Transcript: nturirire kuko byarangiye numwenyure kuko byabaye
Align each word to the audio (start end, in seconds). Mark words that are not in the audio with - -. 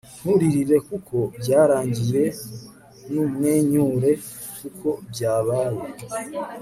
nturirire 0.21 0.77
kuko 0.87 1.15
byarangiye 1.39 2.23
numwenyure 3.11 4.11
kuko 4.59 4.87
byabaye 5.09 5.81